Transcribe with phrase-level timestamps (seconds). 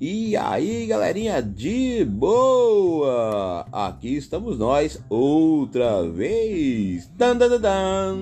[0.00, 3.66] E aí, galerinha de boa!
[3.72, 7.08] Aqui estamos nós outra vez.
[7.16, 8.16] Dan, dan, dan,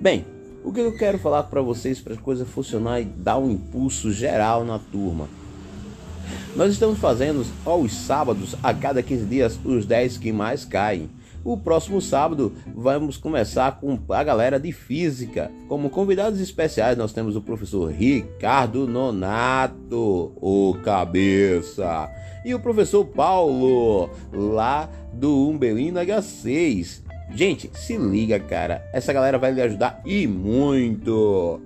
[0.00, 0.26] Bem,
[0.64, 4.10] o que eu quero falar para vocês para a coisa funcionar e dar um impulso
[4.10, 5.28] geral na turma?
[6.56, 11.08] Nós estamos fazendo aos sábados, a cada 15 dias, os 10 que mais caem.
[11.42, 15.50] O próximo sábado vamos começar com a galera de física.
[15.68, 22.10] Como convidados especiais, nós temos o professor Ricardo Nonato, o cabeça,
[22.44, 27.02] e o professor Paulo, lá do Umbelina H6.
[27.32, 31.60] Gente, se liga, cara, essa galera vai lhe ajudar e muito.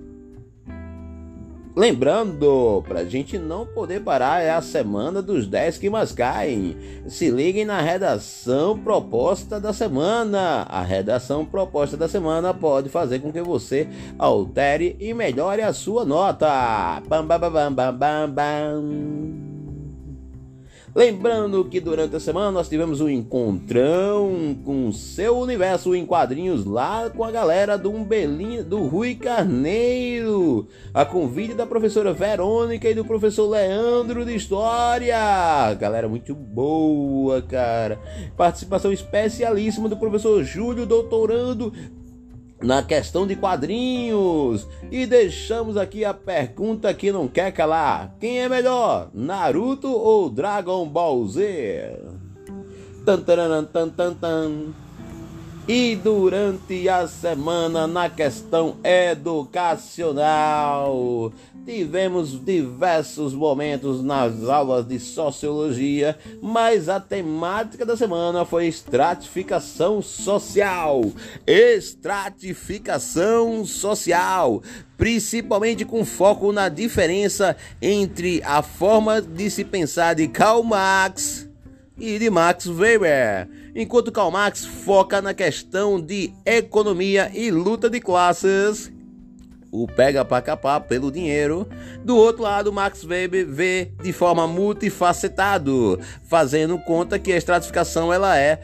[1.75, 6.77] Lembrando, pra gente não poder parar, é a semana dos 10 que mais caem.
[7.05, 10.65] Se liguem na redação proposta da semana.
[10.69, 16.05] A redação proposta da semana pode fazer com que você altere e melhore a sua
[16.05, 16.47] nota.
[17.09, 19.54] Bam, bam, bam, bam, bam, bam.
[20.95, 27.09] Lembrando que durante a semana nós tivemos um encontrão com seu universo em quadrinhos lá
[27.09, 33.03] com a galera do Umbelinho, do Rui Carneiro, a convite da professora Verônica e do
[33.03, 35.17] professor Leandro de História.
[35.77, 37.99] Galera muito boa, cara.
[38.37, 41.73] Participação especialíssima do professor Júlio Doutorando
[42.61, 44.67] na questão de quadrinhos.
[44.91, 50.87] E deixamos aqui a pergunta que não quer calar: quem é melhor, Naruto ou Dragon
[50.87, 51.99] Ball Z?
[53.05, 53.21] Tan,
[54.15, 54.73] tan.
[55.67, 61.33] E durante a semana, na questão educacional,
[61.65, 71.01] tivemos diversos momentos nas aulas de sociologia, mas a temática da semana foi estratificação social.
[71.47, 74.61] Estratificação social
[74.97, 81.49] principalmente com foco na diferença entre a forma de se pensar de Karl Marx
[81.97, 87.99] e de Max Weber, enquanto Karl Marx foca na questão de economia e luta de
[87.99, 88.91] classes.
[89.71, 91.67] O pega para capar pelo dinheiro.
[92.03, 98.37] Do outro lado, Max Weber vê de forma multifacetado, fazendo conta que a estratificação ela
[98.37, 98.61] é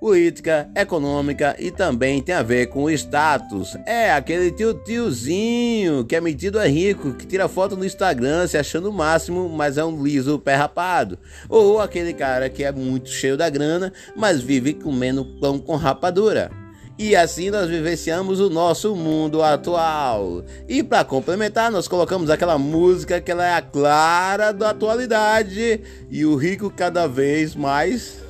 [0.00, 3.76] política, econômica e também tem a ver com o status.
[3.84, 8.56] É aquele tio tiozinho que é metido a rico, que tira foto no Instagram se
[8.56, 11.18] achando o máximo, mas é um liso pé rapado.
[11.48, 16.50] Ou aquele cara que é muito cheio da grana, mas vive comendo pão com rapadura.
[16.98, 20.44] E assim nós vivenciamos o nosso mundo atual.
[20.68, 26.26] E para complementar, nós colocamos aquela música que ela é a clara da atualidade e
[26.26, 28.29] o rico cada vez mais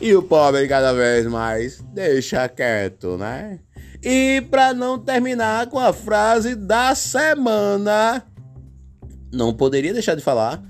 [0.00, 3.60] e o pobre cada vez mais deixa quieto, né?
[4.02, 8.24] E para não terminar com a frase da semana,
[9.30, 10.62] não poderia deixar de falar.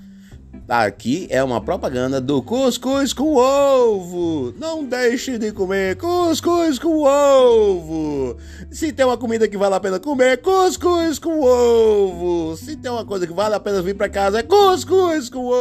[0.67, 4.53] Aqui é uma propaganda do cuscuz com ovo.
[4.57, 8.37] Não deixe de comer cuscuz com ovo.
[8.69, 12.55] Se tem uma comida que vale a pena comer, cuscuz com ovo.
[12.55, 15.60] Se tem uma coisa que vale a pena vir para casa, é cuscuz com ovo.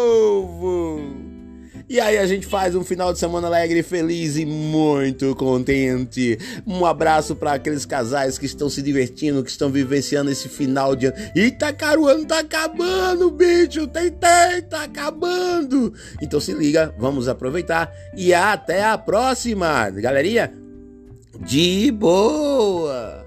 [1.91, 6.39] E aí a gente faz um final de semana alegre, feliz e muito contente.
[6.65, 11.06] Um abraço para aqueles casais que estão se divertindo, que estão vivenciando esse final de
[11.06, 11.17] ano.
[11.34, 13.89] Eita, cara, o ano tá acabando, bicho.
[13.89, 15.93] Tentei, tá acabando.
[16.23, 20.53] Então se liga, vamos aproveitar e até a próxima, galerinha.
[21.41, 23.20] De boa!